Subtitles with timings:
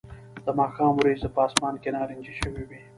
[0.45, 2.79] د ماښام وریځې په آسمان کې نارنجي شوې وې